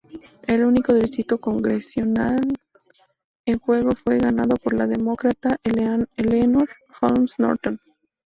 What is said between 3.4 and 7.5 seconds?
en juego fue ganado por la Demócrata Eleanor Holmes